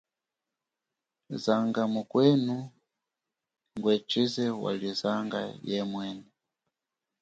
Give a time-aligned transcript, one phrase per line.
[1.43, 2.57] Zanga mukwenu
[3.75, 5.39] ngwechize wali zanga
[5.69, 6.27] yemwene.